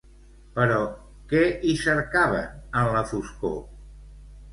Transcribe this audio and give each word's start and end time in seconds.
Però, 0.53 0.77
què 1.33 1.41
hi 1.71 1.75
cercaven 1.81 2.57
en 2.81 2.89
la 2.97 3.05
foscor? 3.13 3.55